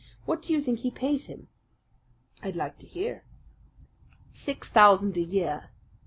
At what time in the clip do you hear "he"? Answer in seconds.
0.79-0.89